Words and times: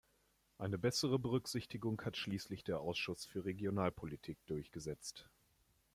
Eine 0.57 0.79
bessere 0.79 1.19
Berücksichtigung 1.19 2.01
hat 2.01 2.17
schließlich 2.17 2.63
der 2.63 2.79
Ausschuss 2.79 3.23
für 3.23 3.45
Regionalpolitik 3.45 4.43
durchgesetzt. 4.47 5.29